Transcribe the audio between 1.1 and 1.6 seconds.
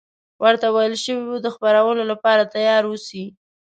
وو د